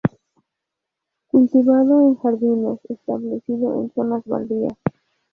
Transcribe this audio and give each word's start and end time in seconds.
Cultivado 1.27 2.01
en 2.01 2.15
jardines; 2.15 2.79
establecido 2.89 3.79
en 3.83 3.93
zonas 3.93 4.23
baldías. 4.25 4.73